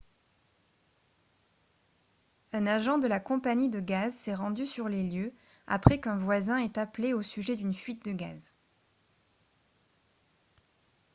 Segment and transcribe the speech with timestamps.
[2.53, 5.31] un agent de la compagnie de gaz s'est rendu sur les lieux
[5.67, 8.55] après qu'un voisin ait appelé au sujet d'une fuite de gaz